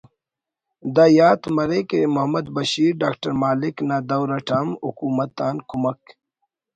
[0.95, 6.01] دا یات مرے کہ محمد بشیر ڈاکٹر مالک نا دور اٹ ہم حکومت آن کمک